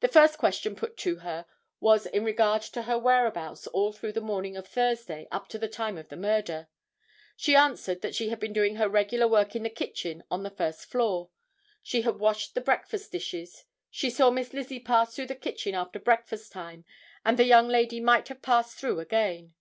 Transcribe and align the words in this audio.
The 0.00 0.08
first 0.08 0.38
question 0.38 0.74
put 0.74 0.96
to 0.96 1.16
her 1.16 1.44
was 1.80 2.06
in 2.06 2.24
regard 2.24 2.62
to 2.62 2.84
her 2.84 2.98
whereabouts 2.98 3.66
all 3.66 3.92
through 3.92 4.12
the 4.12 4.22
morning 4.22 4.56
of 4.56 4.66
Thursday 4.66 5.28
up 5.30 5.48
to 5.48 5.58
the 5.58 5.68
time 5.68 5.98
of 5.98 6.08
the 6.08 6.16
murder. 6.16 6.68
She 7.36 7.54
answered 7.54 8.00
that 8.00 8.14
she 8.14 8.30
had 8.30 8.40
been 8.40 8.54
doing 8.54 8.76
her 8.76 8.88
regular 8.88 9.28
work 9.28 9.54
in 9.54 9.62
the 9.64 9.68
kitchen 9.68 10.24
on 10.30 10.44
the 10.44 10.48
first 10.50 10.86
floor. 10.86 11.28
She 11.82 12.00
had 12.00 12.18
washed 12.18 12.54
the 12.54 12.62
breakfast 12.62 13.12
dishes. 13.12 13.66
She 13.90 14.08
saw 14.08 14.30
Miss 14.30 14.54
Lizzie 14.54 14.80
pass 14.80 15.14
through 15.14 15.26
the 15.26 15.34
kitchen 15.34 15.74
after 15.74 15.98
breakfast 15.98 16.52
time 16.52 16.86
and 17.22 17.38
the 17.38 17.44
young 17.44 17.68
lady 17.68 18.00
might 18.00 18.28
have 18.28 18.40
passed 18.40 18.78
through 18.78 18.98
again. 18.98 19.52